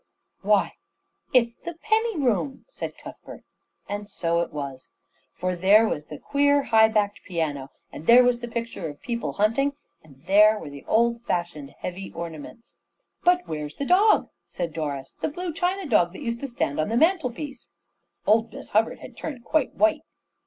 "Why, 0.41 0.73
it's 1.31 1.57
the 1.57 1.75
penny 1.75 2.17
room!" 2.19 2.65
said 2.67 2.97
Cuthbert; 2.97 3.43
and 3.87 4.09
so 4.09 4.39
it 4.41 4.51
was. 4.51 4.89
For 5.31 5.55
there 5.55 5.87
was 5.87 6.07
the 6.07 6.17
queer 6.17 6.63
high 6.63 6.87
backed 6.87 7.21
piano; 7.21 7.69
and 7.91 8.07
there 8.07 8.23
was 8.23 8.39
the 8.39 8.47
picture 8.47 8.89
of 8.89 8.99
people 9.03 9.33
hunting; 9.33 9.73
and 10.03 10.19
there 10.23 10.57
were 10.57 10.71
the 10.71 10.83
old 10.85 11.23
fashioned 11.25 11.75
heavy 11.81 12.11
ornaments. 12.13 12.77
"But 13.23 13.43
where's 13.47 13.75
the 13.75 13.85
dog," 13.85 14.29
said 14.47 14.73
Doris, 14.73 15.13
"the 15.21 15.27
blue 15.29 15.53
china 15.53 15.85
dog 15.87 16.13
that 16.13 16.23
used 16.23 16.39
to 16.41 16.47
stand 16.47 16.79
on 16.79 16.89
the 16.89 16.97
mantelpiece?" 16.97 17.69
Old 18.25 18.51
Miss 18.51 18.69
Hubbard 18.69 19.01
had 19.01 19.15
turned 19.15 19.43
quite 19.45 19.75
white. 19.75 20.01